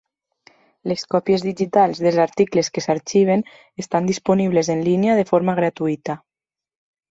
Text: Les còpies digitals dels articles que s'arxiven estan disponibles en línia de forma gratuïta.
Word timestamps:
Les 0.91 1.03
còpies 1.13 1.43
digitals 1.47 2.01
dels 2.05 2.17
articles 2.23 2.71
que 2.77 2.85
s'arxiven 2.87 3.45
estan 3.85 4.11
disponibles 4.13 4.73
en 4.77 4.85
línia 4.91 5.21
de 5.23 5.29
forma 5.35 5.59
gratuïta. 5.63 6.19